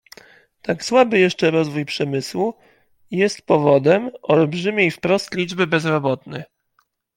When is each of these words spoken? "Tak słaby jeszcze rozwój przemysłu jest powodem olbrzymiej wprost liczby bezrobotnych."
"Tak 0.61 0.85
słaby 0.85 1.19
jeszcze 1.19 1.51
rozwój 1.51 1.85
przemysłu 1.85 2.53
jest 3.11 3.41
powodem 3.41 4.09
olbrzymiej 4.21 4.91
wprost 4.91 5.33
liczby 5.35 5.67
bezrobotnych." 5.67 6.45